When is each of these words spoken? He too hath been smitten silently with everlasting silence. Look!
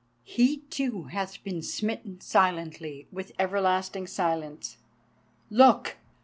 He 0.23 0.61
too 0.71 1.03
hath 1.03 1.43
been 1.43 1.61
smitten 1.61 2.19
silently 2.21 3.07
with 3.11 3.33
everlasting 3.37 4.07
silence. 4.07 4.77
Look! 5.51 5.97